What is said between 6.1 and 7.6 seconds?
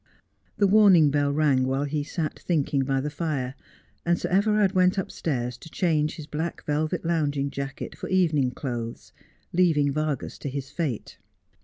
his black velvet lounging